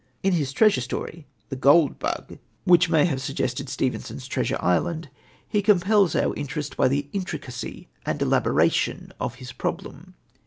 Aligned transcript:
In 0.23 0.33
his 0.33 0.51
treasure 0.51 0.81
story 0.81 1.27
The 1.49 1.55
Gold 1.55 1.99
Bug, 1.99 2.39
which 2.63 2.89
may 2.89 3.05
have 3.05 3.21
suggested 3.21 3.69
Stevenson's 3.69 4.25
Treasure 4.27 4.57
Island 4.59 5.11
he 5.47 5.61
compels 5.61 6.15
our 6.15 6.33
interest 6.33 6.75
by 6.75 6.87
the 6.87 7.07
intricacy 7.13 7.87
and 8.03 8.19
elaboration 8.19 9.11
of 9.19 9.35
his 9.35 9.51
problem. 9.51 10.15